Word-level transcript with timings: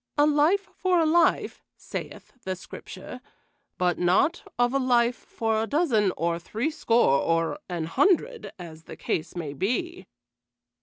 'A 0.17 0.25
life 0.25 0.67
for 0.75 0.99
a 0.99 1.05
life,' 1.05 1.61
saith 1.77 2.31
the 2.43 2.55
Scripture, 2.55 3.21
but 3.77 3.99
naught 3.99 4.41
of 4.57 4.73
a 4.73 4.79
life 4.79 5.15
for 5.15 5.61
a 5.61 5.67
dozen 5.67 6.11
or 6.17 6.39
threescore, 6.39 7.21
or 7.21 7.59
an 7.69 7.83
hundred, 7.83 8.51
as 8.57 8.85
the 8.85 8.97
case 8.97 9.35
may 9.35 9.53
be." 9.53 10.07